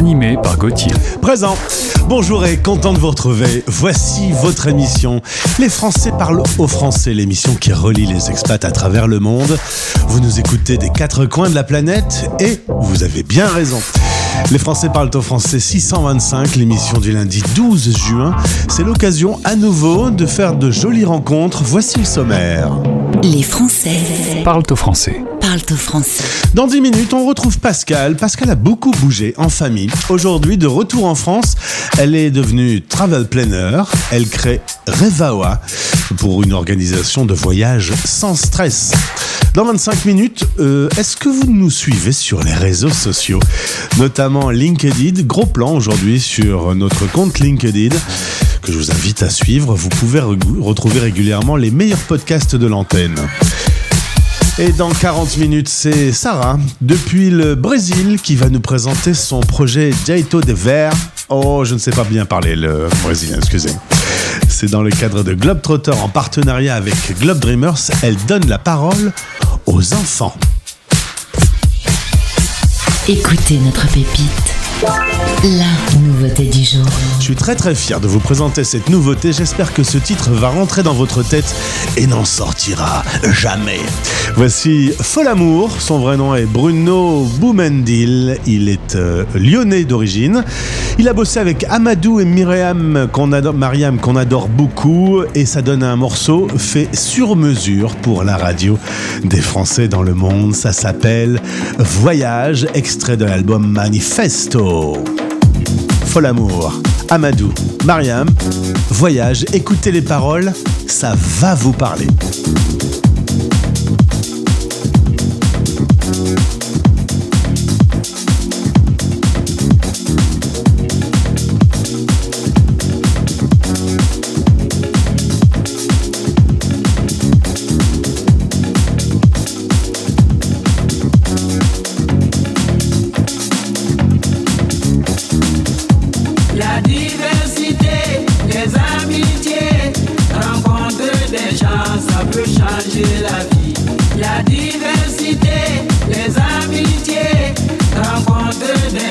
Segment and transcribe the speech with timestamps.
[0.00, 0.94] Animé par Gauthier.
[1.20, 1.58] Présent.
[2.08, 3.62] Bonjour et content de vous retrouver.
[3.66, 5.20] Voici votre émission.
[5.58, 9.58] Les Français parlent au français, l'émission qui relie les expats à travers le monde.
[10.08, 13.82] Vous nous écoutez des quatre coins de la planète et vous avez bien raison.
[14.50, 18.34] Les Français parlent au français 625, l'émission du lundi 12 juin.
[18.68, 21.62] C'est l'occasion à nouveau de faire de jolies rencontres.
[21.62, 22.72] Voici le sommaire.
[23.22, 23.98] Les Français
[24.44, 25.22] Parlent au français.
[25.40, 26.24] parlent au français.
[26.54, 28.16] Dans 10 minutes, on retrouve Pascal.
[28.16, 29.90] Pascal a beaucoup bougé en famille.
[30.08, 31.54] Aujourd'hui, de retour en France,
[31.98, 33.82] elle est devenue travel planner.
[34.10, 35.60] Elle crée Revawa
[36.16, 38.92] pour une organisation de voyage sans stress.
[39.54, 43.40] Dans 25 minutes, euh, est-ce que vous nous suivez sur les réseaux sociaux?
[43.98, 45.22] Notamment LinkedIn.
[45.24, 47.94] Gros plan aujourd'hui sur notre compte LinkedIn
[48.62, 49.74] que je vous invite à suivre.
[49.74, 53.16] Vous pouvez re- retrouver régulièrement les meilleurs podcasts de l'antenne.
[54.58, 59.90] Et dans 40 minutes, c'est Sarah, depuis le Brésil, qui va nous présenter son projet
[60.06, 60.92] Jaito de Ver.
[61.30, 63.70] Oh, je ne sais pas bien parler le brésilien, excusez.
[64.48, 67.78] C'est dans le cadre de Globetrotter en partenariat avec Globe Dreamers.
[68.02, 69.12] Elle donne la parole
[69.66, 70.34] aux enfants.
[73.08, 74.59] Écoutez notre pépite.
[74.82, 76.86] La nouveauté du jour.
[77.18, 79.32] Je suis très très fier de vous présenter cette nouveauté.
[79.32, 81.54] J'espère que ce titre va rentrer dans votre tête
[81.98, 83.80] et n'en sortira jamais.
[84.36, 85.70] Voici Fol Amour.
[85.80, 88.38] Son vrai nom est Bruno Boumendil.
[88.46, 90.44] Il est euh, lyonnais d'origine.
[90.98, 95.60] Il a bossé avec Amadou et Myriam qu'on adore, Mariam qu'on adore beaucoup et ça
[95.62, 98.78] donne un morceau fait sur mesure pour la radio
[99.24, 100.54] des Français dans le monde.
[100.54, 101.40] Ça s'appelle
[101.78, 104.69] Voyage, extrait de l'album Manifesto.
[106.06, 106.72] Fol amour,
[107.08, 107.52] Amadou,
[107.84, 108.28] Mariam,
[108.90, 110.52] voyage, écoutez les paroles,
[110.86, 112.06] ça va vous parler.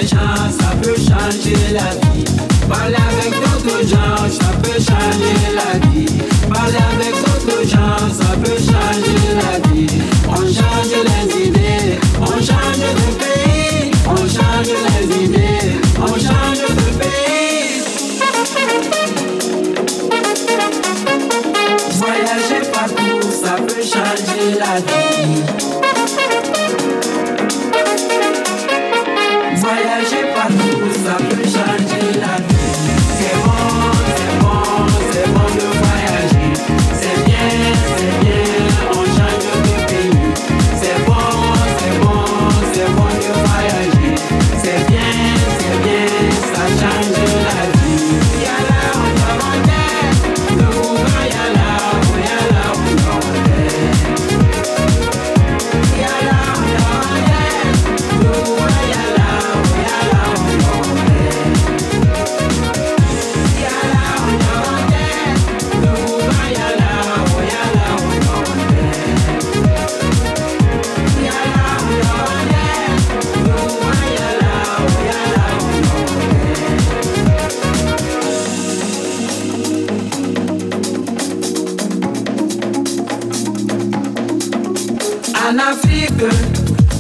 [0.07, 2.25] Gens, ça peut changer la vie.
[2.67, 6.05] Parler avec d'autres gens, ça peut changer la vie.
[6.47, 6.98] Parler avec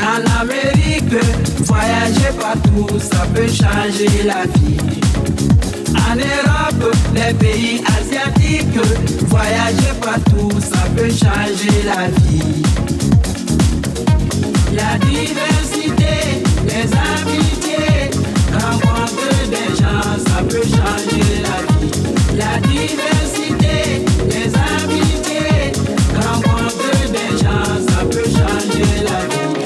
[0.01, 1.13] En Amérique,
[1.59, 4.77] voyager partout, ça peut changer la vie.
[6.09, 8.79] En Europe, les pays asiatiques,
[9.27, 12.63] voyager partout, ça peut changer la vie.
[14.73, 18.09] La diversité, les amitiés,
[18.53, 21.91] rencontre des gens, ça peut changer la vie.
[22.37, 25.38] La diversité, les amitiés,
[28.79, 29.58] changer la vie.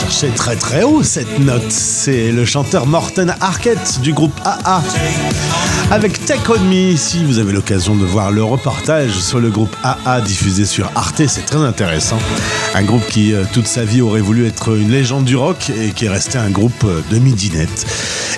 [0.00, 1.70] Chercher très très haut cette note.
[1.70, 4.82] C'est le chanteur Morten Arquette du groupe AA.
[5.90, 9.74] Avec Take On Me, si vous avez l'occasion de voir le reportage sur le groupe
[9.82, 12.18] AA diffusé sur Arte, c'est très intéressant.
[12.74, 15.90] Un groupe qui euh, toute sa vie aurait voulu être une légende du rock et
[15.90, 17.86] qui est resté un groupe euh, de midinette.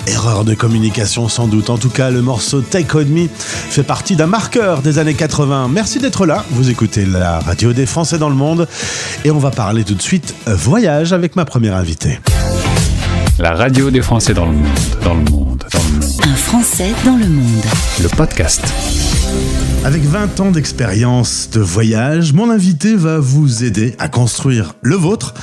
[0.07, 1.69] Erreur de communication sans doute.
[1.69, 5.69] En tout cas, le morceau Take On Me fait partie d'un marqueur des années 80.
[5.71, 6.45] Merci d'être là.
[6.51, 8.67] Vous écoutez la radio des Français dans le monde
[9.25, 12.19] et on va parler tout de suite euh, voyage avec ma première invitée.
[13.39, 14.67] La radio des Français dans le monde,
[15.05, 16.21] dans le monde, dans le monde.
[16.23, 17.65] Un Français dans le monde.
[18.01, 18.63] Le podcast.
[19.85, 25.35] Avec 20 ans d'expérience de voyage, mon invité va vous aider à construire le vôtre.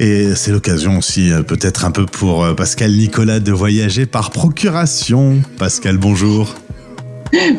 [0.00, 4.32] Et c'est l'occasion aussi, euh, peut-être un peu pour euh, Pascal Nicolas, de voyager par
[4.32, 5.40] procuration.
[5.56, 6.52] Pascal, bonjour.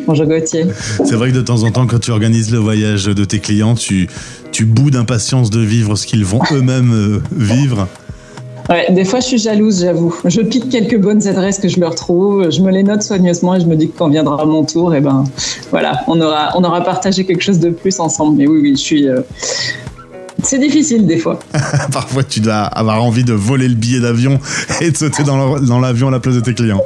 [0.06, 0.66] Bonjour Gauthier.
[1.04, 3.74] C'est vrai que de temps en temps, quand tu organises le voyage de tes clients,
[3.74, 4.08] tu,
[4.52, 7.88] tu d'impatience de vivre ce qu'ils vont eux-mêmes euh, vivre.
[8.68, 10.14] Ouais, des fois je suis jalouse, j'avoue.
[10.24, 13.60] Je pique quelques bonnes adresses que je leur trouve, je me les note soigneusement et
[13.60, 15.24] je me dis que quand viendra mon tour, et ben
[15.70, 18.38] voilà, on aura, on aura partagé quelque chose de plus ensemble.
[18.38, 19.08] Mais oui, oui, je suis.
[19.08, 19.20] euh,
[20.42, 21.38] C'est difficile des fois.
[21.92, 24.40] Parfois, tu dois avoir envie de voler le billet d'avion
[24.80, 26.82] et de sauter dans l'avion à la place de tes clients.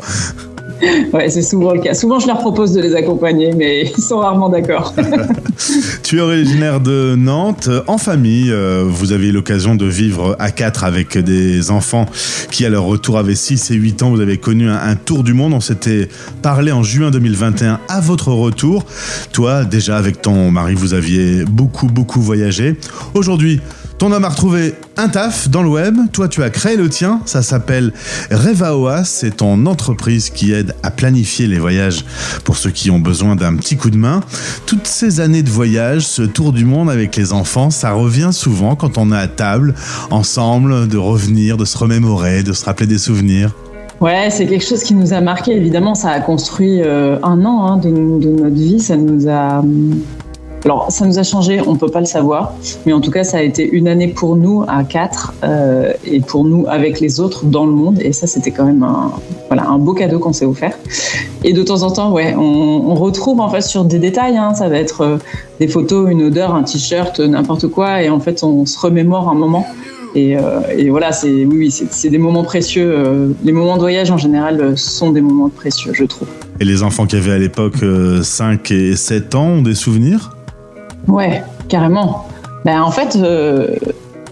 [1.12, 1.94] Ouais, c'est souvent le cas.
[1.94, 4.94] Souvent je leur propose de les accompagner, mais ils sont rarement d'accord.
[6.02, 8.50] Tu es originaire de Nantes, en famille.
[8.50, 12.06] euh, Vous avez eu l'occasion de vivre à quatre avec des enfants
[12.50, 14.10] qui, à leur retour, avaient 6 et 8 ans.
[14.10, 15.52] Vous avez connu un, un tour du monde.
[15.52, 16.08] On s'était
[16.42, 18.84] parlé en juin 2021 à votre retour.
[19.32, 22.76] Toi, déjà avec ton mari, vous aviez beaucoup, beaucoup voyagé.
[23.14, 23.60] Aujourd'hui,
[24.00, 25.94] ton homme a retrouvé un taf dans le web.
[26.10, 27.20] Toi, tu as créé le tien.
[27.26, 27.92] Ça s'appelle
[28.30, 29.04] Revaoa.
[29.04, 32.06] C'est ton entreprise qui aide à planifier les voyages
[32.44, 34.22] pour ceux qui ont besoin d'un petit coup de main.
[34.64, 38.74] Toutes ces années de voyage, ce tour du monde avec les enfants, ça revient souvent
[38.74, 39.74] quand on est à table,
[40.10, 43.52] ensemble, de revenir, de se remémorer, de se rappeler des souvenirs.
[44.00, 45.54] Ouais, c'est quelque chose qui nous a marqué.
[45.54, 48.80] Évidemment, ça a construit euh, un an hein, de, de notre vie.
[48.80, 49.62] Ça nous a.
[50.64, 52.52] Alors, ça nous a changé, on peut pas le savoir,
[52.84, 56.20] mais en tout cas, ça a été une année pour nous à quatre euh, et
[56.20, 57.98] pour nous avec les autres dans le monde.
[58.00, 59.12] Et ça, c'était quand même un,
[59.48, 60.76] voilà, un beau cadeau qu'on s'est offert.
[61.44, 64.36] Et de temps en temps, ouais, on, retrouve en fait sur des détails.
[64.36, 65.16] Hein, ça va être euh,
[65.60, 68.02] des photos, une odeur, un t-shirt, n'importe quoi.
[68.02, 69.66] Et en fait, on se remémore un moment
[70.14, 73.34] Et, euh, voilà, c'est oui, oui c'est des moments précieux.
[73.42, 76.28] les moments de voyage en général sont des moments précieux, je trouve.
[76.60, 80.36] Et les enfants qui avaient à l'époque euh, 5 et 7 ans ont des souvenirs?
[81.10, 82.26] Ouais, carrément.
[82.64, 83.76] Ben, en fait, euh,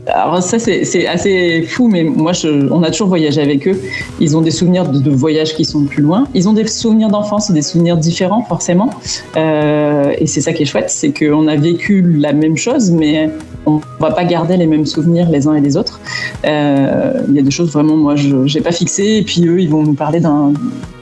[0.07, 2.33] alors ça c'est assez fou, mais moi
[2.71, 3.81] on a toujours voyagé avec eux.
[4.21, 6.27] Ils ont des souvenirs de, voyages qui sont plus loin.
[6.35, 8.91] Ils ont des souvenirs d'enfance des souvenirs différents forcément.
[9.37, 13.31] Euh, et c'est ça qui est chouette, c'est qu'on a vécu la même chose, mais
[13.67, 16.01] on va pas garder les mêmes souvenirs les uns et les autres.
[16.47, 19.61] Euh, Il y a des choses vraiment moi je j'ai pas fixé, et puis eux
[19.61, 20.53] ils vont nous parler d'un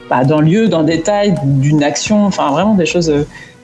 [0.09, 3.11] bah, d'un lieu, d'un détail, d'une action, enfin vraiment des choses.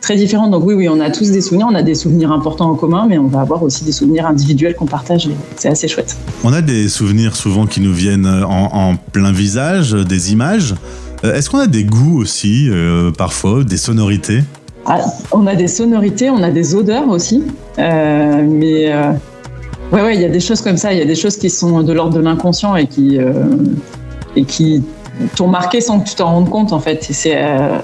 [0.03, 0.51] Euh, très différentes.
[0.51, 3.05] Donc oui, oui, on a tous des souvenirs, on a des souvenirs importants en commun,
[3.07, 5.27] mais on va avoir aussi des souvenirs individuels qu'on partage.
[5.27, 6.15] et C'est assez chouette.
[6.43, 10.75] On a des souvenirs souvent qui nous viennent en, en plein visage, euh, des images.
[11.23, 14.43] Euh, Est-ce qu'on a des goûts aussi, euh, parfois, des sonorités?
[14.85, 14.99] Ah,
[15.31, 17.43] on a des sonorités, on a des odeurs aussi,
[17.79, 19.11] Euh, mais euh,
[19.93, 20.91] ouais, ouais, il y a des choses comme ça.
[20.93, 23.33] Il y a des choses qui sont de l'ordre de l'inconscient et qui euh,
[24.35, 24.83] et qui
[25.35, 27.07] t'ont marqué sans que tu t'en rendes compte en fait.
[27.11, 27.79] C'est euh,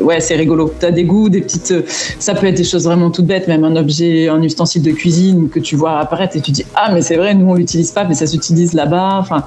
[0.00, 0.72] ouais, c'est rigolo.
[0.78, 1.74] T'as des goûts, des petites.
[2.18, 5.48] Ça peut être des choses vraiment toutes bêtes, même un objet, un ustensile de cuisine
[5.48, 8.04] que tu vois apparaître et tu dis ah mais c'est vrai, nous on l'utilise pas,
[8.04, 9.18] mais ça s'utilise là-bas.
[9.18, 9.44] Enfin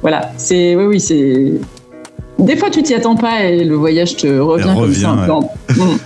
[0.00, 1.52] voilà, c'est oui oui c'est.
[2.38, 5.32] Des fois, tu t'y attends pas et le voyage te revient, comme revient, ça, peu
[5.32, 5.50] en,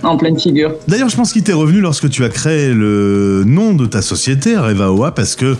[0.03, 0.73] en pleine figure.
[0.87, 4.55] D'ailleurs, je pense qu'il t'est revenu lorsque tu as créé le nom de ta société,
[4.55, 5.57] Revaoa, parce que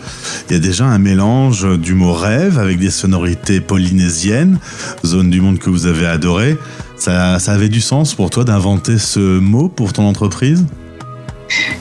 [0.49, 4.59] il y a déjà un mélange du mot rêve avec des sonorités polynésiennes,
[5.05, 6.55] zone du monde que vous avez adoré.
[6.95, 10.65] Ça, ça avait du sens pour toi d'inventer ce mot pour ton entreprise?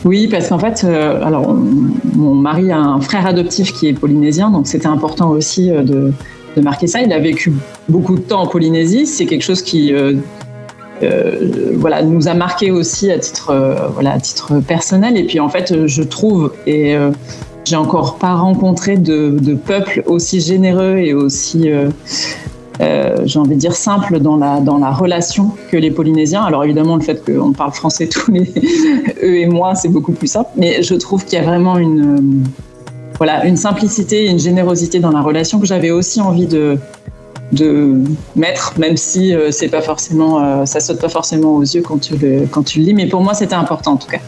[0.04, 3.92] Oui, parce qu'en fait, euh, alors on- mon mari a un frère adoptif qui est
[3.92, 6.12] polynésien, donc c'était important aussi euh, de,
[6.57, 7.00] de marquer ça.
[7.00, 7.52] Il a vécu
[7.88, 9.07] beaucoup de temps en Polynésie.
[9.07, 10.14] C'est quelque chose qui euh,
[11.02, 15.17] euh, voilà, nous a marqué aussi à titre, euh, voilà, à titre personnel.
[15.17, 16.97] Et puis en fait, je trouve, et
[17.64, 21.71] j'ai encore pas rencontré de, peuple aussi généreux et aussi,
[22.81, 26.43] j'ai envie de dire, simple dans la, dans la relation que les Polynésiens.
[26.43, 28.52] Alors évidemment, le fait qu'on parle français tous les,
[29.23, 30.50] eux et moi, c'est beaucoup plus simple.
[30.57, 32.43] Mais je trouve qu'il y a vraiment une,
[33.18, 36.78] voilà, une simplicité, une générosité dans la relation que j'avais aussi envie de,
[37.52, 37.94] de
[38.37, 41.98] mettre, même si euh, c'est pas forcément, euh, ça saute pas forcément aux yeux quand
[41.98, 42.94] tu le, quand tu le lis.
[42.94, 44.20] Mais pour moi, c'était important en tout cas.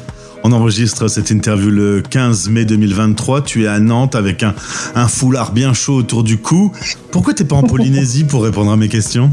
[0.43, 3.43] On enregistre cette interview le 15 mai 2023.
[3.43, 4.55] Tu es à Nantes avec un,
[4.95, 6.73] un foulard bien chaud autour du cou.
[7.11, 9.31] Pourquoi t'es pas en Polynésie pour répondre à mes questions?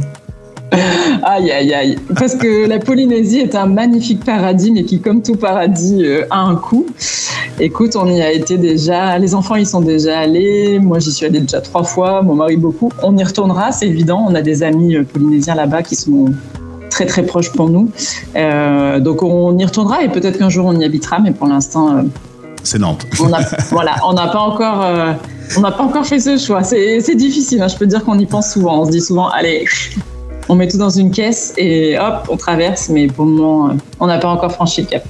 [1.24, 1.96] Aïe, aïe, aïe.
[2.18, 6.40] Parce que la Polynésie est un magnifique paradis, mais qui, comme tout paradis, euh, a
[6.42, 6.86] un coût.
[7.60, 9.18] Écoute, on y a été déjà.
[9.18, 10.80] Les enfants, ils sont déjà allés.
[10.80, 12.22] Moi, j'y suis allée déjà trois fois.
[12.22, 12.92] Mon mari, beaucoup.
[13.04, 14.26] On y retournera, c'est évident.
[14.30, 16.26] On a des amis euh, polynésiens là-bas qui sont
[16.90, 17.90] très, très proches pour nous.
[18.36, 21.20] Euh, donc, on y retournera et peut-être qu'un jour, on y habitera.
[21.20, 22.02] Mais pour l'instant, euh,
[22.64, 23.06] C'est Nantes.
[23.20, 23.40] on a,
[23.72, 24.86] voilà, on n'a pas encore.
[25.58, 26.64] on n'a pas encore fait ce choix.
[26.64, 27.62] C'est difficile.
[27.62, 27.68] hein.
[27.68, 28.82] Je peux dire qu'on y pense souvent.
[28.82, 29.66] On se dit souvent, allez,
[30.50, 32.90] on met tout dans une caisse et hop, on traverse.
[32.90, 35.04] Mais pour le moment, euh, on n'a pas encore franchi le cap.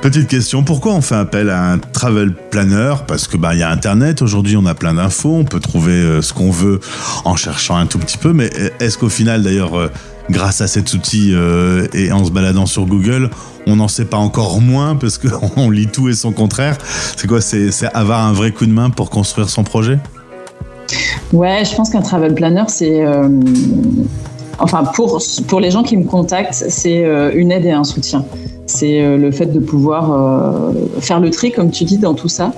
[0.00, 2.94] Petite question, pourquoi on fait appel à un travel planner?
[3.06, 5.92] Parce que bah il y a Internet, aujourd'hui on a plein d'infos, on peut trouver
[5.92, 6.80] euh, ce qu'on veut
[7.24, 8.50] en cherchant un tout petit peu, mais
[8.80, 9.92] est-ce qu'au final d'ailleurs, euh,
[10.28, 13.30] grâce à cet outil euh, et en se baladant sur Google,
[13.68, 16.78] on n'en sait pas encore moins parce qu'on lit tout et son contraire?
[17.16, 20.00] C'est quoi C'est c'est avoir un vrai coup de main pour construire son projet?
[21.32, 23.06] Ouais, je pense qu'un travel planner, c'est.
[23.06, 23.28] euh,
[24.58, 28.24] enfin, pour, pour les gens qui me contactent, c'est euh, une aide et un soutien.
[28.66, 32.28] C'est euh, le fait de pouvoir euh, faire le tri, comme tu dis, dans tout
[32.28, 32.52] ça.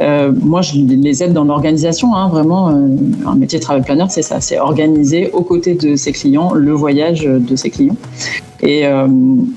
[0.00, 2.14] Moi, je les aide dans l'organisation.
[2.14, 4.40] Hein, vraiment, un métier de travel planner, c'est ça.
[4.40, 7.96] C'est organiser aux côtés de ses clients le voyage de ses clients.
[8.62, 9.06] Et euh,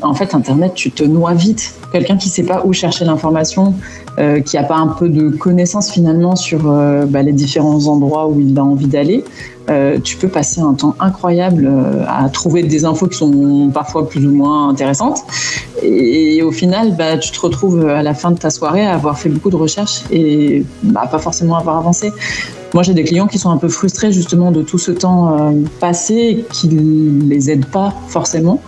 [0.02, 1.74] en fait, Internet, tu te noies vite.
[1.92, 3.74] Quelqu'un qui ne sait pas où chercher l'information,
[4.20, 8.28] euh, qui n'a pas un peu de connaissance finalement sur euh, bah, les différents endroits
[8.28, 9.24] où il a envie d'aller,
[10.04, 11.72] tu peux passer un temps incroyable
[12.06, 15.20] à trouver des infos qui sont parfois plus ou moins intéressantes.
[15.82, 19.18] Et, au final, bah, tu te retrouves à la fin de ta soirée à avoir
[19.18, 22.12] fait beaucoup de recherches et bah, pas forcément avoir avancé.
[22.74, 25.52] Moi, j'ai des clients qui sont un peu frustrés justement de tout ce temps euh,
[25.82, 28.62] passé qui les aident pas forcément.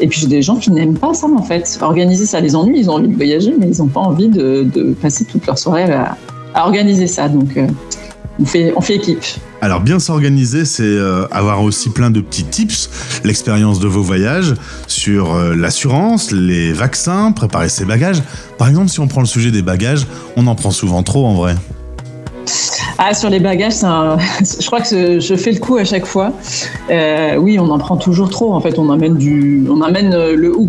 [0.00, 1.78] Et puis j'ai des gens qui n'aiment pas ça en fait.
[1.82, 4.94] Organiser ça les ennuie, ils ont envie de voyager, mais ils n'ont pas envie de,
[5.02, 6.16] passer toute leur soirée à,
[6.54, 7.28] organiser ça.
[7.28, 7.66] Donc euh,
[8.38, 9.22] on, fait, on fait équipe.
[9.60, 14.54] Alors bien s'organiser, c'est euh, avoir aussi plein de petits tips, l'expérience de vos voyages
[14.86, 18.22] sur l'assurance, les vaccins, préparer ses bagages.
[18.56, 21.34] Par exemple, si on prend le sujet des bagages, on en prend souvent trop en
[21.34, 21.54] vrai.
[22.98, 26.32] Ah, sur les bagages, je crois que je fais le coup à chaque fois.
[26.90, 28.52] Euh, oui, on en prend toujours trop.
[28.52, 30.68] En fait, on amène du, on amène euh, le ou.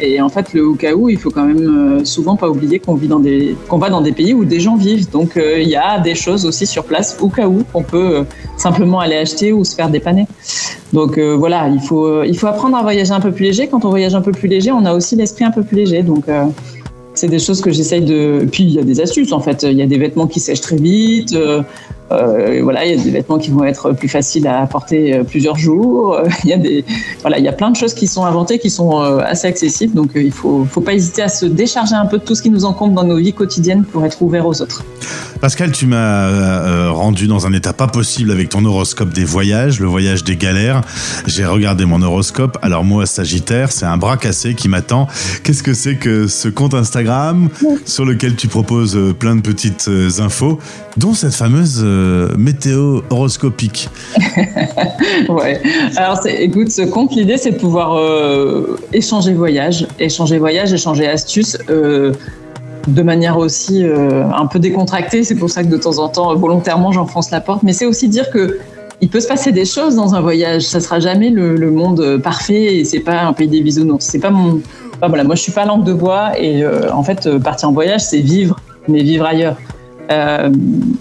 [0.00, 3.08] Et en fait, le ou, il faut quand même euh, souvent pas oublier qu'on vit
[3.08, 5.10] dans des, qu'on va dans des pays où des gens vivent.
[5.10, 8.24] Donc, il y a des choses aussi sur place ou qu'on peut
[8.56, 10.26] simplement aller acheter ou se faire dépanner.
[10.92, 13.66] Donc voilà, il faut, il faut apprendre à voyager un peu plus léger.
[13.66, 16.02] Quand on voyage un peu plus léger, on a aussi l'esprit un peu plus léger.
[16.02, 16.26] Donc
[17.14, 18.46] c'est des choses que j'essaye de.
[18.50, 19.62] Puis il y a des astuces en fait.
[19.62, 21.36] Il y a des vêtements qui sèchent très vite.
[22.12, 25.14] Euh, euh, voilà, il y a des vêtements qui vont être plus faciles à porter
[25.14, 26.18] euh, plusieurs jours.
[26.44, 26.84] il y a des,
[27.20, 29.94] voilà, il y a plein de choses qui sont inventées, qui sont assez accessibles.
[29.94, 32.50] Donc il faut, faut pas hésiter à se décharger un peu de tout ce qui
[32.50, 34.84] nous encombre dans nos vies quotidiennes pour être ouvert aux autres.
[35.40, 39.86] Pascal, tu m'as rendu dans un état pas possible avec ton horoscope des voyages, le
[39.86, 40.82] voyage des galères.
[41.26, 42.58] J'ai regardé mon horoscope.
[42.62, 45.08] Alors moi, Sagittaire, c'est un bras cassé qui m'attend.
[45.42, 47.48] Qu'est-ce que c'est que ce compte Instagram
[47.84, 50.58] sur lequel tu proposes plein de petites infos,
[50.96, 53.88] dont cette fameuse euh, météo horoscopique.
[55.28, 55.62] ouais.
[55.96, 61.56] Alors, écoute, ce compte, l'idée, c'est de pouvoir euh, échanger voyage, échanger voyage, échanger astuces.
[61.70, 62.12] Euh,
[62.88, 66.90] de manière aussi un peu décontractée, c'est pour ça que de temps en temps, volontairement,
[66.90, 67.62] j'enfonce la porte.
[67.62, 68.58] Mais c'est aussi dire que
[69.00, 70.62] il peut se passer des choses dans un voyage.
[70.62, 74.04] Ça sera jamais le, monde parfait et c'est pas un pays des bisounours.
[74.04, 74.60] C'est pas mon.
[74.98, 78.18] voilà, moi je suis pas langue de bois et en fait partir en voyage c'est
[78.18, 78.56] vivre,
[78.88, 79.56] mais vivre ailleurs.
[80.10, 80.50] Euh,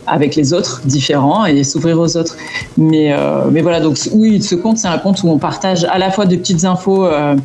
[0.08, 2.38] avec les autres différents et s'ouvrir aux autres.
[2.78, 5.98] Mais, euh, mais voilà, donc oui, ce compte, c'est un compte où on partage à
[5.98, 7.36] la fois des petites infos euh,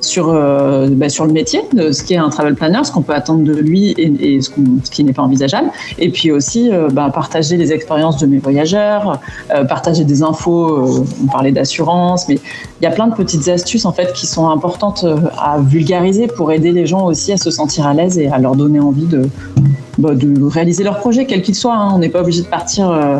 [0.00, 3.44] sur, bah, sur le métier, de ce qu'est un travel planner, ce qu'on peut attendre
[3.44, 4.50] de lui et, ce,
[4.90, 5.70] qui n'est pas envisageable.
[5.98, 9.20] Et puis aussi bah, partager les expériences de mes voyageurs,
[9.68, 12.38] partager des infos, on parlait d'assurance, mais
[12.80, 15.04] il y a plein de petites astuces en fait qui sont importantes
[15.38, 18.56] à vulgariser pour aider les gens aussi à se sentir à l'aise et à leur
[18.56, 19.28] donner envie de,
[20.00, 21.74] bah, de réaliser leur projet, quel qu'il soit.
[21.74, 21.90] Hein.
[21.94, 22.90] On n'est pas obligé de partir.
[22.90, 23.18] Euh,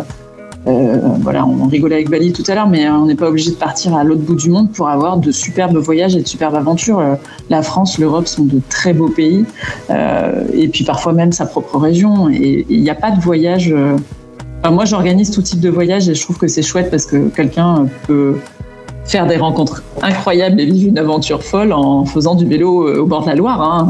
[0.66, 3.56] euh, voilà, on rigolait avec Bali tout à l'heure, mais on n'est pas obligé de
[3.56, 6.98] partir à l'autre bout du monde pour avoir de superbes voyages et de superbes aventures.
[6.98, 7.14] Euh,
[7.48, 9.44] la France, l'Europe sont de très beaux pays,
[9.90, 12.28] et puis parfois même sa propre région.
[12.30, 13.74] Et il n'y a pas de voyage.
[14.70, 17.86] moi, j'organise tout type de voyage et je trouve que c'est chouette parce que quelqu'un
[18.06, 18.36] peut
[19.04, 23.22] faire des rencontres incroyables et vivre une aventure folle en faisant du vélo au bord
[23.22, 23.62] de la Loire.
[23.62, 23.88] Hein.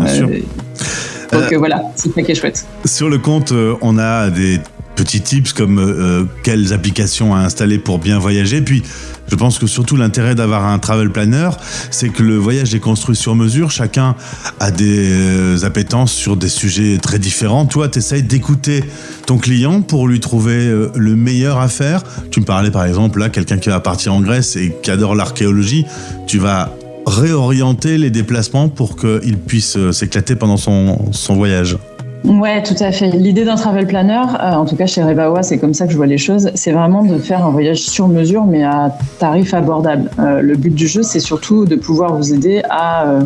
[1.32, 2.66] Donc euh, voilà, c'est ça qui est chouette.
[2.84, 4.60] Sur le compte, euh, on a des
[4.96, 8.60] petits tips comme euh, quelles applications à installer pour bien voyager.
[8.60, 8.82] Puis,
[9.28, 11.50] je pense que surtout l'intérêt d'avoir un travel planner,
[11.90, 13.70] c'est que le voyage est construit sur mesure.
[13.70, 14.16] Chacun
[14.58, 17.64] a des appétences sur des sujets très différents.
[17.64, 18.82] Toi, tu essayes d'écouter
[19.26, 22.02] ton client pour lui trouver le meilleur à faire.
[22.32, 25.14] Tu me parlais par exemple là, quelqu'un qui va partir en Grèce et qui adore
[25.14, 25.86] l'archéologie.
[26.26, 26.74] Tu vas
[27.06, 31.76] réorienter les déplacements pour qu'il puisse euh, s'éclater pendant son, son voyage.
[32.24, 33.08] Ouais, tout à fait.
[33.08, 35.96] L'idée d'un travel planner, euh, en tout cas chez Revawa, c'est comme ça que je
[35.96, 40.10] vois les choses, c'est vraiment de faire un voyage sur mesure, mais à tarif abordable.
[40.18, 43.20] Euh, le but du jeu, c'est surtout de pouvoir vous aider à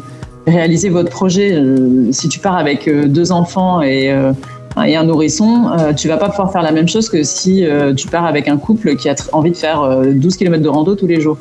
[0.46, 1.58] réaliser votre projet.
[2.12, 4.14] si tu pars avec deux enfants et,
[4.84, 7.64] et un nourrisson, tu vas pas pouvoir faire la même chose que si
[7.96, 11.06] tu pars avec un couple qui a envie de faire 12 km de rando tous
[11.06, 11.38] les jours.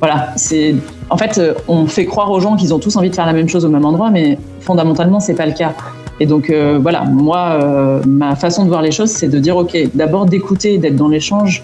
[0.00, 0.74] Voilà, c'est
[1.10, 3.32] en fait, euh, on fait croire aux gens qu'ils ont tous envie de faire la
[3.32, 5.74] même chose au même endroit, mais fondamentalement, c'est pas le cas.
[6.20, 9.56] Et donc euh, voilà, moi, euh, ma façon de voir les choses, c'est de dire
[9.56, 11.62] ok, d'abord d'écouter, d'être dans l'échange.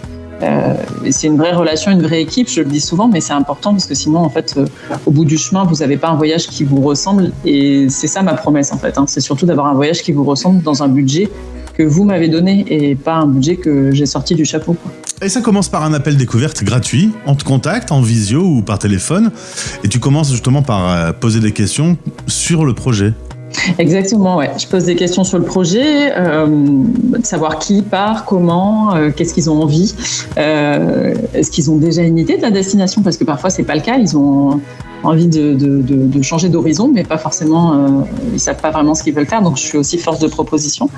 [1.11, 2.49] c'est une vraie relation, une vraie équipe.
[2.49, 4.59] Je le dis souvent, mais c'est important parce que sinon, en fait,
[5.07, 7.31] au bout du chemin, vous n'avez pas un voyage qui vous ressemble.
[7.45, 8.97] Et c'est ça ma promesse, en fait.
[8.97, 9.05] Hein.
[9.07, 11.29] C'est surtout d'avoir un voyage qui vous ressemble dans un budget
[11.83, 14.77] vous m'avez donné et pas un budget que j'ai sorti du chapeau.
[15.23, 17.11] Et ça commence par un appel découverte gratuit.
[17.27, 19.31] On te contacte en visio ou par téléphone
[19.85, 23.13] et tu commences justement par euh, poser des questions sur le projet.
[23.79, 24.51] Exactement, ouais.
[24.59, 29.35] Je pose des questions sur le projet, euh, de savoir qui part, comment, euh, qu'est-ce
[29.35, 29.95] qu'ils ont envie,
[30.37, 33.83] est-ce qu'ils ont déjà une idée de la destination parce que parfois c'est pas le
[33.83, 33.97] cas.
[33.99, 34.61] Ils ont
[35.03, 37.89] envie de, changer d'horizon, mais pas forcément, euh,
[38.33, 39.43] ils savent pas vraiment ce qu'ils veulent faire.
[39.43, 40.91] Donc, je suis aussi force de proposition.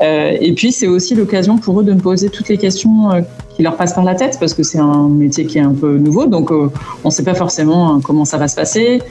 [0.00, 3.20] Euh, et puis, c'est aussi l'occasion pour eux de me poser toutes les questions euh,
[3.56, 5.98] qui leur passent par la tête, parce que c'est un métier qui est un peu
[5.98, 6.26] nouveau.
[6.26, 6.70] Donc, on
[7.04, 9.02] ne sait pas forcément hein, comment ça va se passer.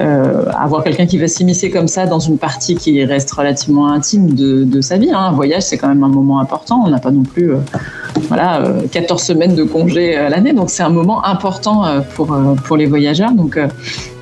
[0.00, 4.34] Euh, avoir quelqu'un qui va s'immiscer comme ça dans une partie qui reste relativement intime
[4.34, 5.10] de, sa vie.
[5.10, 5.18] Hein.
[5.18, 6.82] Un voyage, c'est quand même un moment important.
[6.86, 7.58] On n'a pas non plus euh,
[8.28, 11.84] voilà, 14 semaines de congé à l'année, donc c'est un moment important
[12.14, 13.32] pour, pour les voyageurs.
[13.32, 13.58] Donc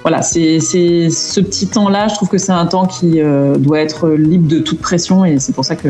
[0.03, 3.21] voilà, c'est ce petit temps-là, je trouve que c'est un temps qui
[3.59, 5.88] doit être libre de toute pression et c'est pour ça que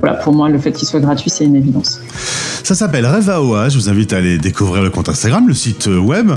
[0.00, 2.00] voilà, pour moi, le fait qu'il soit gratuit, c'est une évidence.
[2.62, 3.68] Ça s'appelle Revaoa.
[3.68, 6.30] Je vous invite à aller découvrir le compte Instagram, le site web.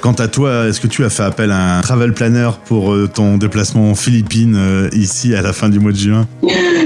[0.00, 3.08] Quant à toi, est-ce que tu as fait appel à un travel planner pour euh,
[3.12, 6.26] ton déplacement en Philippines euh, ici à la fin du mois de juin?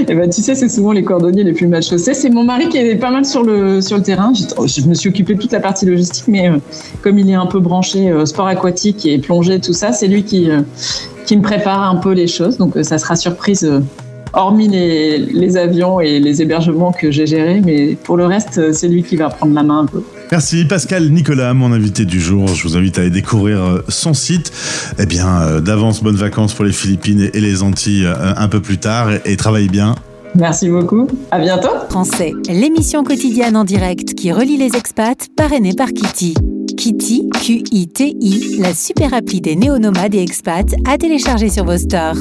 [0.07, 2.13] Eh ben, tu sais, c'est souvent les cordonniers les plus mal chaussés.
[2.13, 4.33] C'est mon mari qui est pas mal sur le, sur le terrain.
[4.33, 6.57] Je, me suis occupée de toute la partie logistique, mais euh,
[7.01, 10.49] comme il est un peu branché sport aquatique et plongée, tout ça, c'est lui qui,
[11.25, 12.57] qui me prépare un peu les choses.
[12.57, 13.69] Donc, ça sera surprise
[14.33, 18.87] hormis les, les, avions et les hébergements que j'ai gérés, mais pour le reste, c'est
[18.87, 20.03] lui qui va prendre la main un peu.
[20.31, 22.47] Merci Pascal Nicolas, mon invité du jour.
[22.47, 24.51] Je vous invite à aller découvrir euh, son site.
[24.99, 28.61] Eh bien, euh, d'avance, bonnes vacances pour les Philippines et les Antilles euh, un peu
[28.61, 29.95] plus tard et, travaillez bien.
[30.35, 31.07] Merci beaucoup.
[31.31, 31.69] À bientôt.
[31.89, 36.35] Français, l'émission quotidienne en direct qui relie les expats, parrainée par Kitty.
[36.77, 42.17] Kitty, Q-I-T-I, la super appli des néo-nomades et expats à télécharger sur vos stores.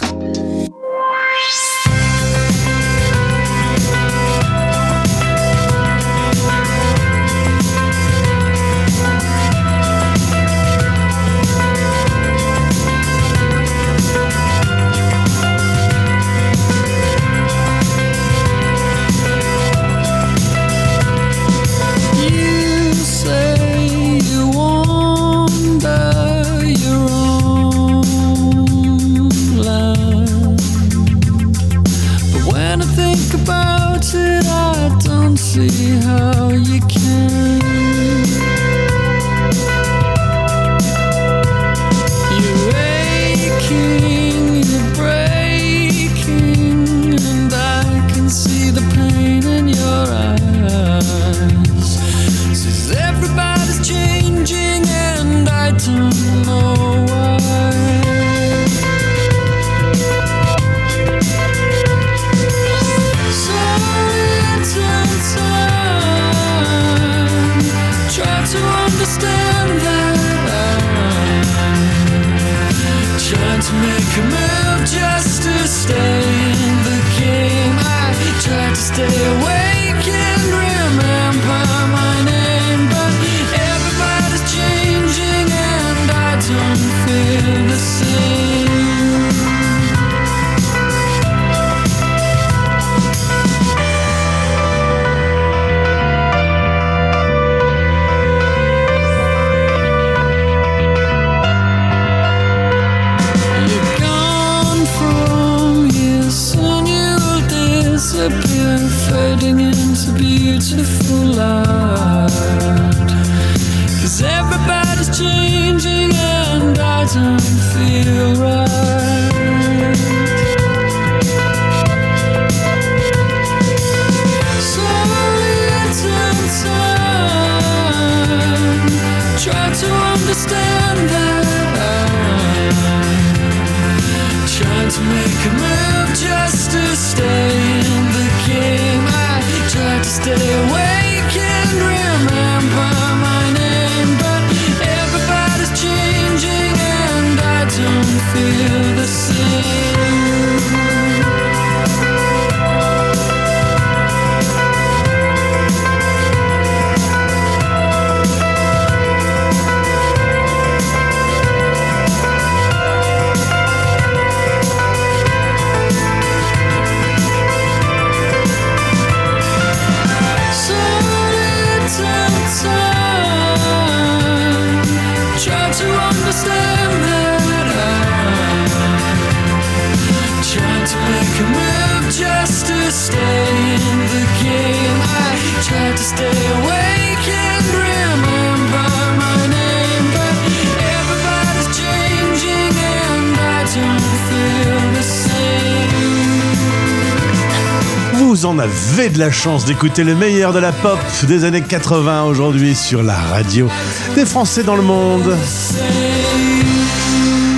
[198.14, 202.22] Vous en avez de la chance d'écouter le meilleur de la pop des années 80
[202.22, 203.68] aujourd'hui sur la radio
[204.14, 205.36] des Français dans le monde.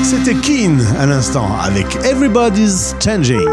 [0.02, 3.46] C'était Keen à l'instant avec Everybody's Changing.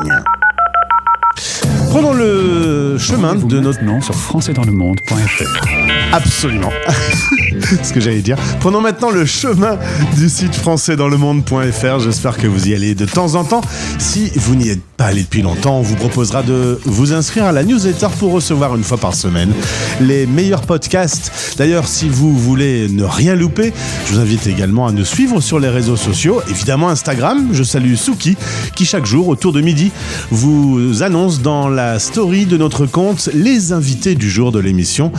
[1.99, 6.13] Prenons le chemin de notre nom sur françaisdanslemonde.fr.
[6.13, 6.69] Absolument.
[7.83, 8.37] ce que j'allais dire.
[8.59, 9.77] Prenons maintenant le chemin
[10.15, 11.99] du site français dans le monde.fr.
[11.99, 13.61] J'espère que vous y allez de temps en temps.
[13.99, 17.51] Si vous n'y êtes pas allé depuis longtemps, on vous proposera de vous inscrire à
[17.51, 19.51] la newsletter pour recevoir une fois par semaine
[19.99, 21.55] les meilleurs podcasts.
[21.57, 23.73] D'ailleurs, si vous voulez ne rien louper,
[24.05, 26.41] je vous invite également à nous suivre sur les réseaux sociaux.
[26.49, 27.49] Évidemment, Instagram.
[27.51, 28.37] Je salue Suki
[28.75, 29.91] qui chaque jour, autour de midi,
[30.31, 35.11] vous annonce dans la story de notre compte les invités du jour de l'émission.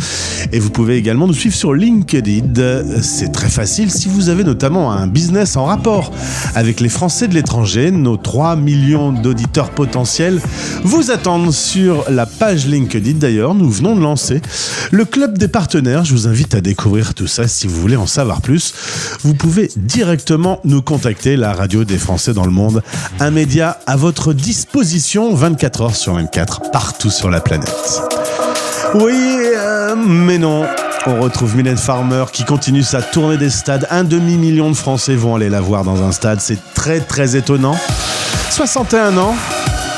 [0.52, 2.37] Et vous pouvez également nous suivre sur LinkedIn.
[3.02, 6.12] C'est très facile si vous avez notamment un business en rapport
[6.54, 7.90] avec les Français de l'étranger.
[7.90, 10.40] Nos 3 millions d'auditeurs potentiels
[10.84, 13.18] vous attendent sur la page LinkedIn.
[13.18, 14.40] D'ailleurs, nous venons de lancer
[14.90, 16.04] le club des partenaires.
[16.04, 18.74] Je vous invite à découvrir tout ça si vous voulez en savoir plus.
[19.22, 22.82] Vous pouvez directement nous contacter, la radio des Français dans le monde,
[23.20, 28.02] un média à votre disposition 24 heures sur 24, partout sur la planète.
[28.94, 29.12] Oui,
[29.56, 30.64] euh, mais non.
[31.10, 33.86] On retrouve Mylène Farmer qui continue sa tournée des stades.
[33.90, 36.38] Un demi-million de Français vont aller la voir dans un stade.
[36.38, 37.76] C'est très très étonnant.
[38.50, 39.34] 61 ans,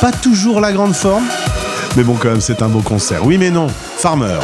[0.00, 1.24] pas toujours la grande forme.
[1.96, 3.26] Mais bon, quand même, c'est un beau concert.
[3.26, 3.66] Oui, mais non.
[3.96, 4.38] Farmer.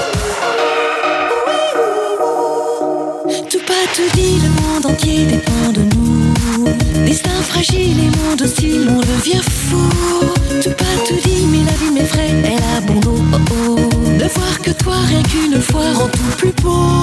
[3.49, 7.05] Tout pas tout dit, le monde entier dépend de nous.
[7.07, 10.46] Destin fragile et monde hostile, on devient fou.
[11.07, 13.19] Tout dit, mais la vie m'effraie, elle a bon dos.
[13.33, 13.77] Oh oh.
[14.19, 17.01] De voir que toi, rien qu'une fois, rend tout plus beau.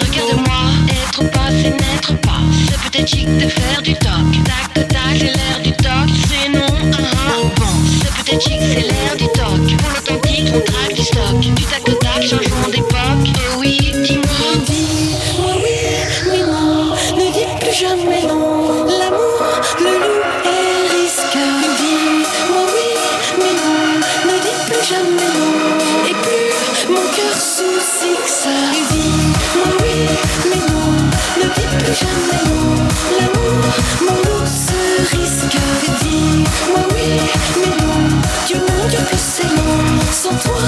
[0.00, 2.40] Regarde-moi, être pas, c'est n'être pas.
[2.68, 4.28] C'est peut-être chic de faire du toc.
[4.44, 6.08] Tac, tac, c'est l'air du toc.
[6.28, 7.66] C'est non, ah, ah, bon.
[8.02, 9.76] C'est peut-être chic, c'est l'air du toc.
[9.78, 11.40] Pour l'authentique, on traque du stock.
[11.40, 13.45] Du tac, tac, changeons d'époque.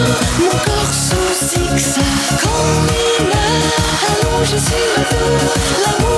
[0.09, 0.93] Mon corps.
[2.43, 2.59] Quand
[3.19, 5.39] il meurt, allongé sur le dos,
[5.85, 6.18] l'amour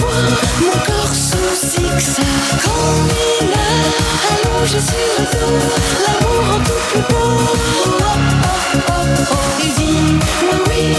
[0.00, 1.90] mon corps sous il
[10.68, 10.96] oui,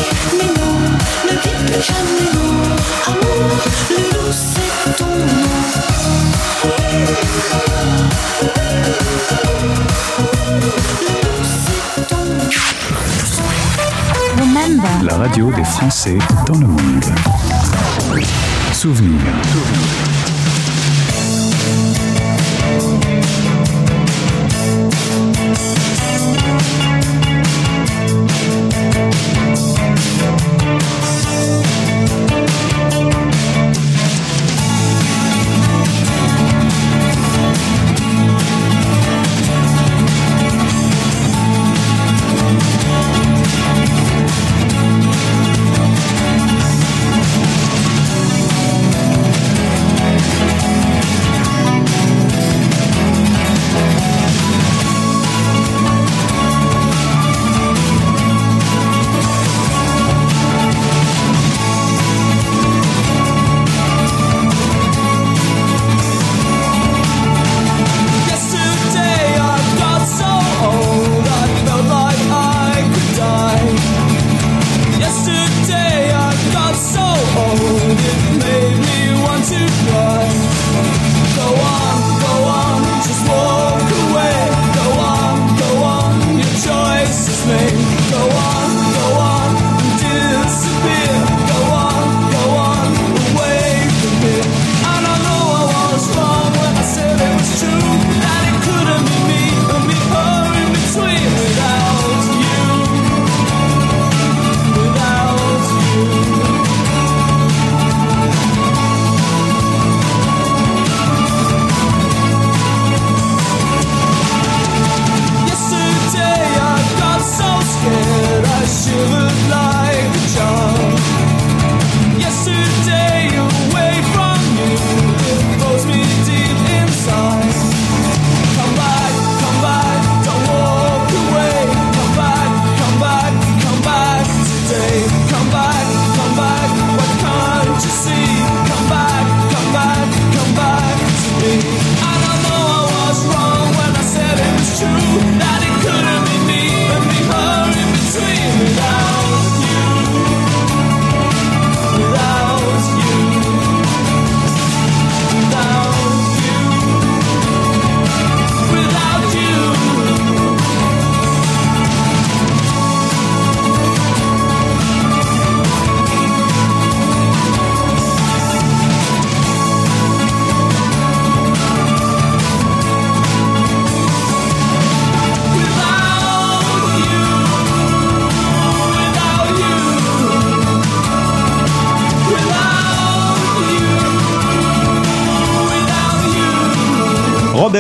[1.82, 2.28] jamais
[15.04, 17.06] La radio des Français dans le monde.
[18.78, 19.18] Souvenir.
[19.18, 20.17] Yesterday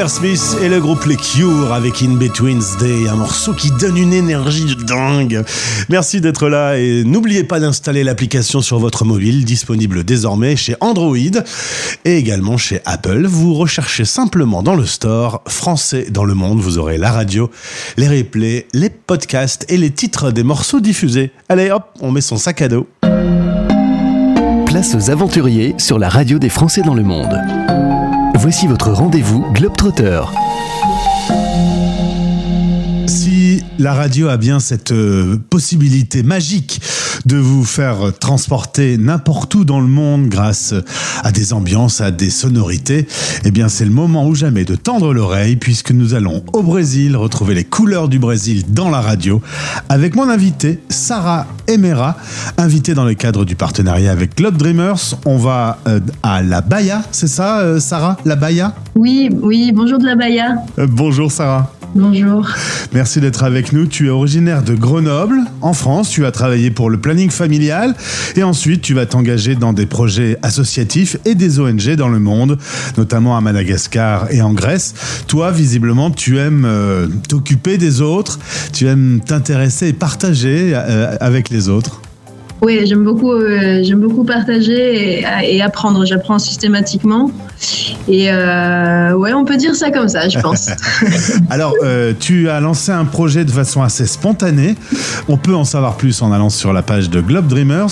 [0.07, 4.13] Smith et le groupe Les Cure avec In Between's Day, un morceau qui donne une
[4.13, 5.43] énergie de dingue.
[5.89, 11.17] Merci d'être là et n'oubliez pas d'installer l'application sur votre mobile, disponible désormais chez Android
[11.17, 13.25] et également chez Apple.
[13.25, 17.49] Vous recherchez simplement dans le store français dans le monde, vous aurez la radio,
[17.97, 21.31] les replays, les podcasts et les titres des morceaux diffusés.
[21.49, 22.87] Allez hop, on met son sac à dos.
[24.67, 27.76] Place aux aventuriers sur la radio des Français dans le monde.
[28.39, 30.21] Voici votre rendez-vous Globetrotter.
[33.07, 36.79] Si la radio a bien cette euh, possibilité magique
[37.25, 40.73] de vous faire transporter n'importe où dans le monde grâce
[41.23, 43.07] à des ambiances, à des sonorités,
[43.45, 47.15] eh bien c'est le moment ou jamais de tendre l'oreille puisque nous allons au Brésil
[47.15, 49.41] retrouver les couleurs du Brésil dans la radio
[49.89, 52.17] avec mon invité Sarah Emera,
[52.57, 55.15] invitée dans le cadre du partenariat avec Globe Dreamers.
[55.25, 58.17] On va euh, à la Bahia, c'est ça euh, Sarah?
[58.25, 60.55] La Bahia Oui, oui, bonjour de la Bahia.
[60.79, 61.71] Euh, Bonjour Sarah.
[61.97, 62.47] Bonjour.
[62.93, 63.87] Merci d'être avec nous.
[63.87, 66.11] Tu es originaire de Grenoble, en France.
[66.11, 67.95] Tu as travaillé pour le planning familial
[68.35, 72.59] et ensuite tu vas t'engager dans des projets associatifs et des ONG dans le monde,
[72.97, 74.93] notamment à Madagascar et en Grèce.
[75.25, 78.37] Toi, visiblement, tu aimes euh, t'occuper des autres,
[78.73, 82.01] tu aimes t'intéresser et partager euh, avec les autres.
[82.61, 86.05] Oui, j'aime beaucoup, euh, beaucoup partager et, apprendre.
[86.05, 87.31] J'apprends systématiquement.
[88.07, 90.69] Et euh, ouais, on peut dire ça comme ça, je pense.
[91.49, 94.75] Alors, euh, tu as lancé un projet de façon assez spontanée.
[95.27, 97.89] On peut en savoir plus en allant sur la page de Globe Dreamers.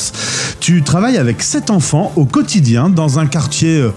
[0.59, 3.91] Tu travailles avec sept enfants au quotidien dans un quartier euh,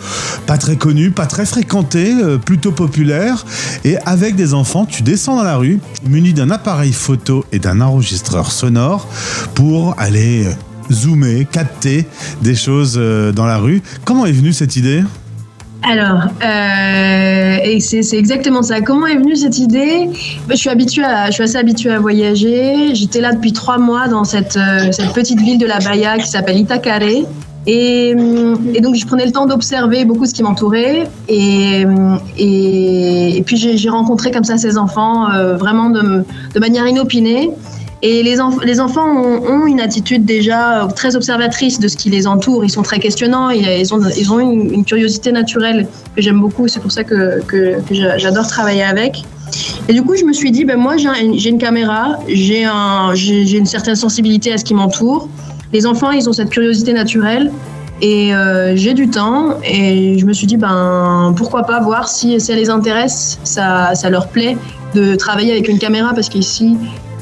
[0.47, 2.15] pas très connu, pas très fréquenté,
[2.45, 3.45] plutôt populaire.
[3.85, 7.81] Et avec des enfants, tu descends dans la rue, muni d'un appareil photo et d'un
[7.81, 9.07] enregistreur sonore
[9.55, 10.47] pour aller
[10.91, 12.07] zoomer, capter
[12.43, 13.83] des choses euh, dans la rue.
[14.05, 15.03] Comment est venue cette idée?
[15.83, 18.81] Alors, euh, c'est exactement ça.
[18.81, 20.11] Comment est venue cette idée?
[20.49, 22.95] Ben, je, suis habituée à, je suis assez habituée à voyager.
[22.95, 26.59] J'étais là depuis trois mois dans cette, euh, petite ville de la Bahia qui s'appelle
[26.59, 27.03] Itacare.
[27.67, 31.09] Et, hum, et donc, je prenais le temps d'observer beaucoup ce qui m'entourait.
[31.29, 35.29] Et, hum, puis, j'ai rencontré comme ça ces enfants
[35.59, 37.51] vraiment de manière inopinée.
[38.03, 42.11] Et les, enf- les enfants ont, une attitude déjà euh, très observatrice de ce qui
[42.11, 42.65] les entoure.
[42.65, 43.51] Ils sont très questionnants.
[43.51, 46.69] Ils, ont, une, curiosité naturelle que j'aime beaucoup.
[46.69, 49.25] C'est pour ça que, que, que j'a- j'adore travailler avec.
[49.89, 52.63] Et du coup, je me suis dit, ben moi, j'ai un- j'ai une caméra, j'ai
[53.59, 55.29] une certaine sensibilité à ce qui m'entoure.
[55.73, 57.51] Les enfants, ils ont cette curiosité naturelle.
[58.01, 62.39] Et euh, j'ai du temps et je me suis dit, ben, pourquoi pas voir si
[62.39, 64.57] ça les intéresse, ça, ça leur plaît
[64.95, 66.77] de travailler avec une caméra parce qu'ici,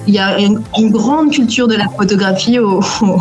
[0.07, 3.19] il y a une, une grande culture de la photographie au, au,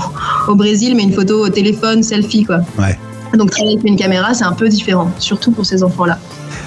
[0.48, 2.60] au Brésil, mais une photo au téléphone, selfie, quoi.
[2.78, 2.98] Ouais.
[3.38, 6.18] Donc travailler avec une caméra, c'est un peu différent, surtout pour ces enfants-là.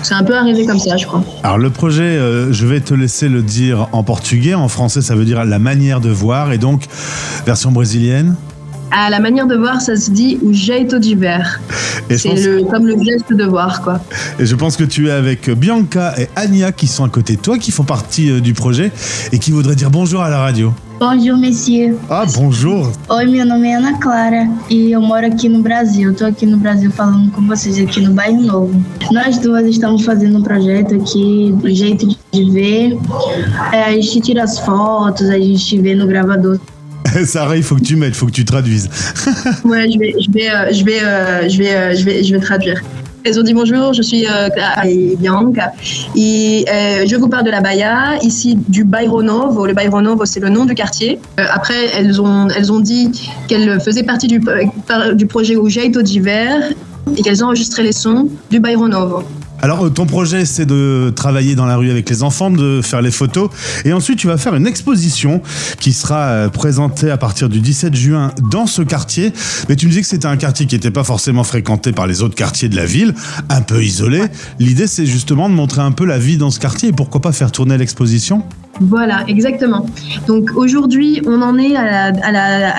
[0.03, 1.25] C'est un peu arrivé comme ça, je crois.
[1.43, 4.55] Alors le projet, euh, je vais te laisser le dire en portugais.
[4.55, 6.53] En français, ça veut dire la manière de voir.
[6.53, 6.85] Et donc,
[7.47, 8.35] version brésilienne.
[8.91, 11.61] À la manière de voir, ça se dit o jeito de ver.
[12.09, 14.01] Et je, C'est pense, le, comme le geste de voir, quoi.
[14.39, 17.41] et je pense que tu es avec Bianca et Ania qui sont à côté de
[17.41, 18.91] toi, qui font partie euh, du projet
[19.32, 20.72] et qui voudraient dire bonjour à la radio.
[21.01, 21.97] Bonjour, monsieur.
[22.11, 26.11] Ah, bonjour Oi, meu nome é Ana Clara e eu moro aqui no Brasil.
[26.11, 28.84] Estou aqui no Brasil falando com vocês aqui no Bairro Novo.
[29.12, 32.99] Nós duas estamos fazendo um projeto aqui, do jeito de ver.
[33.72, 36.59] É, a gente tira as fotos, a gente vê no gravador
[37.24, 38.88] Sarah, il faut que tu il faut que tu traduises.
[39.64, 40.66] Ouais, je vais, je vais, euh,
[41.04, 42.80] euh, euh, je vais, je vais traduire.
[43.24, 44.26] Elles ont dit bonjour, je suis
[45.18, 45.72] Bianca
[46.16, 46.64] et
[47.06, 49.66] je vous parle de la Bahia, ici du Bairro Novo.
[49.66, 51.18] Le Bairro Novo, c'est le nom du quartier.
[51.36, 53.11] Après, elles ont, elles ont dit
[53.48, 54.40] qu'elles faisaient partie du,
[55.14, 56.72] du projet O Jeito de Ver
[57.16, 59.24] et qu'elles enregistraient les sons du Bairro Novo.
[59.61, 63.02] Alors, euh, ton projet, c'est de travailler dans la rue avec les enfants, de faire
[63.02, 63.50] les photos.
[63.84, 65.42] Et ensuite, tu vas faire une exposition
[65.80, 69.32] qui sera euh, présentée à partir du 17 juin dans ce quartier.
[69.68, 72.22] Mais tu me dis que c'était un quartier qui n'était pas forcément fréquenté par les
[72.22, 73.14] autres quartiers de la ville,
[73.48, 74.22] un peu isolé.
[74.61, 76.90] L'idée, c'est justement de montrer un peu la vie dans ce quartier.
[76.90, 78.44] Et pourquoi pas faire tourner l'exposition?
[78.81, 79.87] Voilà, exactement.
[80.26, 82.12] Donc aujourd'hui, on en est à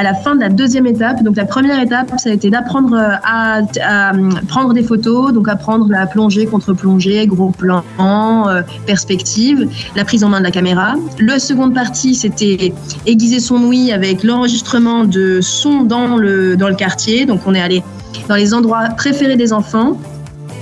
[0.03, 1.23] la, fin de la deuxième étape.
[1.23, 5.87] Donc la première étape, ça a été d'apprendre à, euh, prendre des photos, donc apprendre
[5.89, 10.95] la plongée contre plongée, gros plan, euh, perspective, la prise en main de la caméra.
[11.19, 12.73] La seconde partie, c'était
[13.05, 17.25] aiguiser son ouïe avec l'enregistrement de sons dans le, dans le quartier.
[17.25, 17.83] Donc on est allé
[18.27, 19.97] dans les endroits préférés des enfants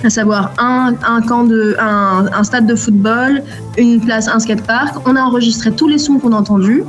[0.03, 3.43] à savoir un, un camp de un, stade de football,
[3.77, 5.07] une place, un skatepark.
[5.07, 6.83] On a enregistré tous les sons qu'on a entendus.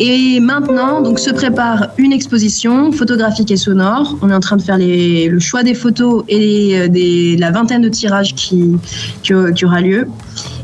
[0.00, 4.16] Et maintenant, donc, se prépare une exposition photographique et sonore.
[4.22, 7.52] On est en train de faire le choix des photos et les, euh, des, la
[7.52, 8.76] vingtaine de tirages qui,
[9.22, 10.08] qui, qui aura lieu.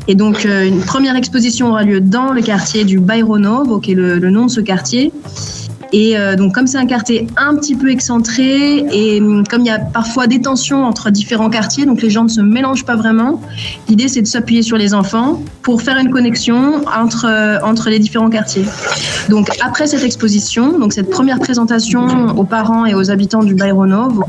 [0.08, 3.92] Et donc, euh, une première exposition aura lieu dans le quartier du Bairro Novo, qui
[3.92, 5.12] est le nom de ce quartier.
[5.92, 9.66] Et euh, donc, comme c'est un quartier un petit peu excentré et hum, comme il
[9.66, 12.96] y a parfois des tensions entre différents quartiers, donc les gens ne se mélangent pas
[12.96, 13.40] vraiment,
[13.88, 17.98] l'idée c'est de s'appuyer sur les enfants pour faire une connexion entre, euh, entre les
[17.98, 18.64] différents quartiers.
[19.28, 23.86] Donc, après cette exposition, donc cette première présentation aux parents et aux habitants du Bairro
[23.86, 24.24] Novo,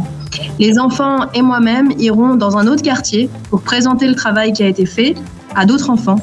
[0.60, 4.68] les enfants et moi-même iront dans un autre quartier pour présenter le travail qui a
[4.68, 5.16] été fait
[5.56, 6.18] à d'autres enfants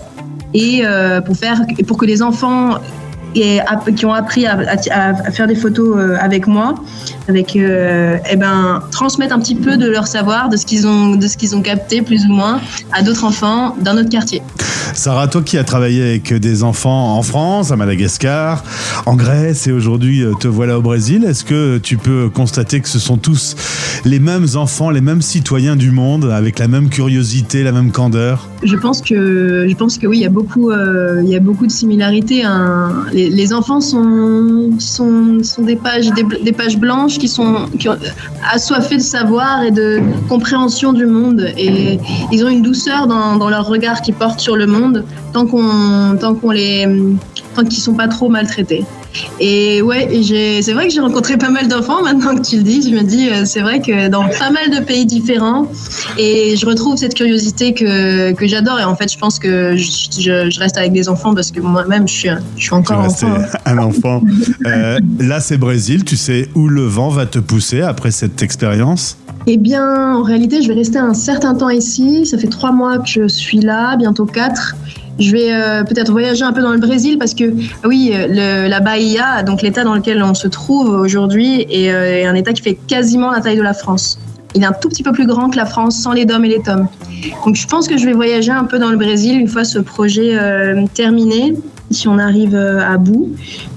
[0.55, 2.79] et euh, pour, faire, pour que les enfants
[3.35, 3.61] et
[3.97, 6.75] qui ont appris à faire des photos euh, avec moi,
[7.29, 11.15] avec euh, eh ben transmettre un petit peu de leur savoir, de ce qu'ils ont,
[11.15, 12.61] de ce qu'ils ont capté plus ou moins
[12.93, 14.43] à d'autres enfants d'un autre quartier.
[14.95, 18.65] Sarah, toi qui as travaillé avec des enfants en France, à Madagascar,
[19.05, 22.89] en Grèce et aujourd'hui euh, te voilà au Brésil, est-ce que tu peux constater que
[22.89, 23.55] ce sont tous
[24.05, 28.49] les mêmes enfants, les mêmes citoyens du monde, avec la même curiosité, la même candeur?
[28.63, 31.41] Je pense que, je pense que oui, il y a beaucoup, euh, il y a
[31.41, 32.45] beaucoup de similarités.
[32.45, 32.93] hein.
[33.13, 37.89] Les, les enfants sont, sont, sont des pages, des, des pages blanches qui sont qui
[37.89, 37.97] ont
[38.51, 41.53] assoiffées de savoir et de compréhension du monde.
[41.57, 41.99] Et
[42.33, 46.35] ils ont une douceur dans, leur regard qu'ils portent sur le monde, tant qu'on, tant
[46.35, 46.87] qu'on les,
[47.55, 48.85] tant qu'ils sont pas trop maltraités.
[49.41, 50.09] Et ouais,
[50.63, 52.83] c'est vrai que j'ai rencontré pas mal d'enfants maintenant que tu le dis.
[52.89, 55.67] Je me dis, euh, c'est vrai que dans pas mal de pays différents,
[56.19, 58.79] et je retrouve cette curiosité que, que j'adore.
[58.81, 59.91] Et en fait, je pense que je,
[60.21, 63.35] je- je reste avec des enfants parce que moi-même, je suis, je suis encore enfant.
[63.65, 64.23] un enfant.
[64.67, 66.05] Euh, là, c'est Brésil.
[66.05, 69.17] Tu sais où le vent va te pousser après cette expérience?
[69.47, 72.27] Eh bien, en réalité, je vais rester un certain temps ici.
[72.27, 74.75] Ça fait trois mois que je suis là, bientôt quatre.
[75.19, 77.53] Je vais euh, peut-être voyager un peu dans le Brésil parce que,
[77.85, 82.27] oui, euh, la Bahia, donc l'état dans lequel on se trouve aujourd'hui, est, euh, est
[82.27, 84.19] un état qui fait quasiment la taille de la France.
[84.55, 86.49] il est un tout petit peu plus grand que la France sans les DOM et
[86.49, 86.87] les TOM.
[87.45, 89.79] Donc je pense que je vais voyager un peu dans le Brésil une fois ce
[89.79, 90.39] projet
[90.95, 91.55] terminé,
[91.91, 93.29] si on arrive à bout.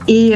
[0.07, 0.33] Et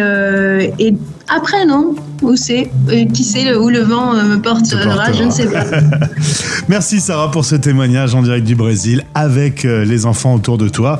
[1.30, 1.95] après, non?
[2.26, 5.45] Où c'est Euh, Qui sait le- où le vent euh, me portera Je ne sais
[5.47, 5.63] pas.
[6.67, 10.67] Merci Sarah pour ce témoignage en direct du Brésil avec euh, les enfants autour de
[10.69, 10.99] toi.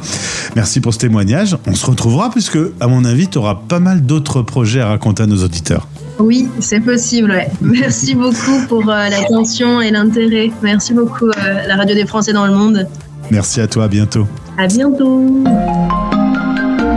[0.56, 1.58] Merci pour ce témoignage.
[1.68, 5.24] On se retrouvera puisque, à mon avis, tu auras pas mal d'autres projets à raconter
[5.24, 5.88] à nos auditeurs.
[6.20, 7.32] Oui, c'est possible.
[7.32, 7.48] ouais.
[7.62, 10.52] Merci beaucoup pour euh, l'attention et l'intérêt.
[10.62, 12.88] Merci beaucoup, euh, la radio des Français dans le monde.
[13.32, 14.28] Merci à toi, à bientôt.
[14.58, 15.44] À bientôt.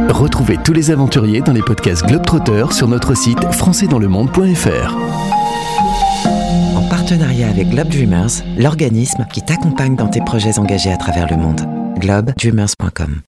[0.08, 4.96] Retrouvez tous les aventuriers dans les podcasts Globetrotter sur notre site françaisdanslemonde.fr.
[6.76, 11.36] En partenariat avec Globe Dreamers, l'organisme qui t'accompagne dans tes projets engagés à travers le
[11.36, 11.60] monde.
[11.98, 13.20] globedreamers.com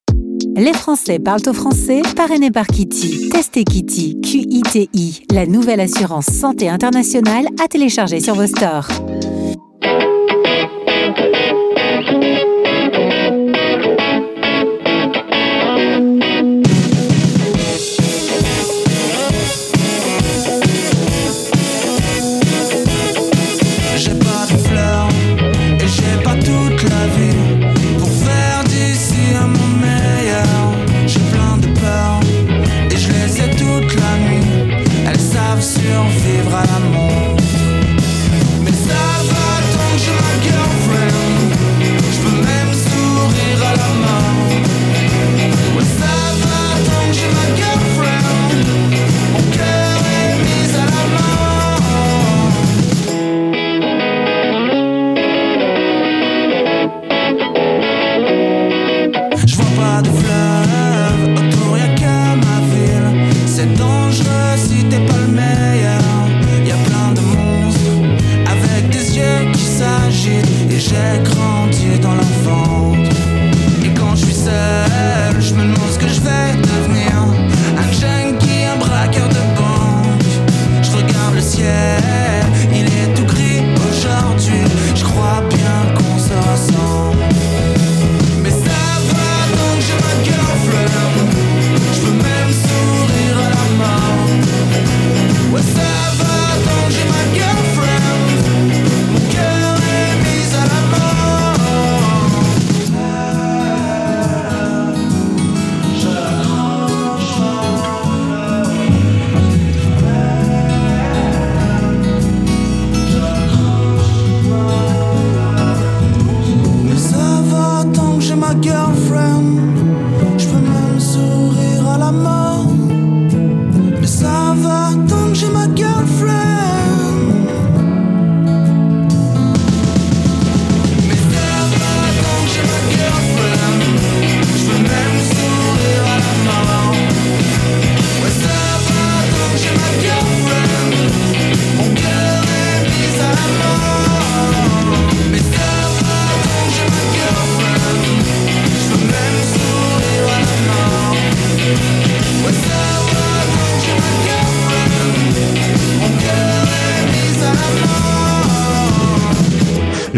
[0.57, 3.29] Les Français parlent au français, parrainé par Kitty.
[3.29, 8.87] Testez Kitty, Q-I-T-I, la nouvelle assurance santé internationale à télécharger sur vos stores.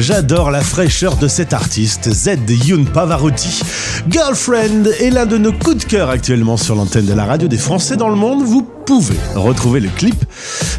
[0.03, 3.61] J'adore la fraîcheur de cet artiste, Z Youn Pavarotti.
[4.09, 7.57] Girlfriend est l'un de nos coups de cœur actuellement sur l'antenne de la radio des
[7.57, 8.43] Français dans le monde.
[8.43, 10.25] Vous pouvez retrouver le clip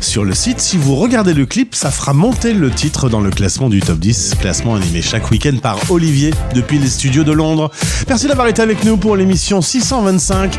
[0.03, 0.61] sur le site.
[0.61, 3.99] Si vous regardez le clip, ça fera monter le titre dans le classement du top
[3.99, 7.70] 10, classement animé chaque week-end par Olivier depuis les studios de Londres.
[8.07, 10.59] Merci d'avoir été avec nous pour l'émission 625.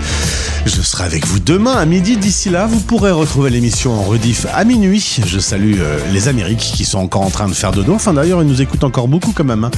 [0.65, 2.17] Je serai avec vous demain à midi.
[2.17, 5.19] D'ici là, vous pourrez retrouver l'émission en rediff à minuit.
[5.25, 7.93] Je salue euh, les Amériques qui sont encore en train de faire dodo.
[7.93, 9.63] Enfin d'ailleurs, ils nous écoutent encore beaucoup quand même.
[9.63, 9.71] hein.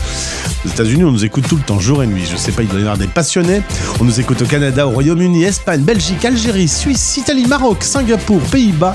[0.65, 2.23] Aux États-Unis, on nous écoute tout le temps, jour et nuit.
[2.31, 3.61] Je sais pas, il doit y avoir des passionnés.
[3.99, 8.93] On nous écoute au Canada, au Royaume-Uni, Espagne, Belgique, Algérie, Suisse, Italie, Maroc, Singapour, Pays-Bas.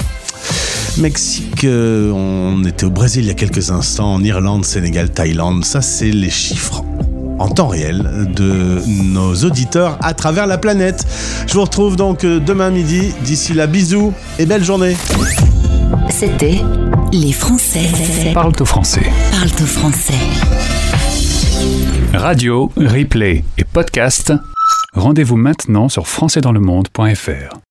[0.99, 5.64] Mexique, euh, on était au Brésil il y a quelques instants, en Irlande, Sénégal, Thaïlande.
[5.64, 6.84] Ça, c'est les chiffres
[7.39, 11.07] en temps réel de nos auditeurs à travers la planète.
[11.47, 13.12] Je vous retrouve donc euh, demain midi.
[13.24, 14.97] D'ici là, bisous et belle journée.
[16.09, 16.61] C'était
[17.12, 17.87] Les Français
[18.35, 19.03] Parle au français.
[19.30, 20.14] parlent au français.
[22.14, 24.33] Radio, replay et podcast.
[24.95, 27.62] Rendez-vous maintenant sur françaisdanslemonde.fr.